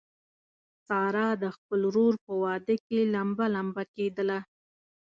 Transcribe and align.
ساره 0.87 1.27
د 1.43 1.45
خپل 1.55 1.79
ورور 1.89 2.13
په 2.25 2.33
واده 2.43 2.75
کې 2.87 2.99
لمبه 3.13 3.45
لمبه 3.55 3.83
کېدله. 3.95 4.39